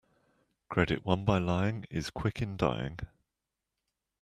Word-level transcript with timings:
Credit 0.67 1.05
won 1.05 1.25
by 1.25 1.37
lying 1.37 1.85
is 1.91 2.09
quick 2.09 2.41
in 2.41 2.57
dying. 2.57 2.97